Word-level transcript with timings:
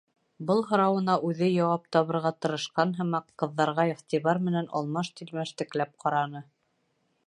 Был 0.51 0.61
һорауына 0.69 1.17
үҙе 1.27 1.49
яуап 1.57 1.85
табырға 1.97 2.31
тырышҡан 2.45 2.95
һымаҡ, 3.01 3.29
ҡыҙҙарға 3.43 3.87
иғтибар 3.93 4.43
менән 4.49 4.75
алмаш-тилмәш 4.81 5.57
текләп 5.63 5.97
ҡараны. 6.07 6.49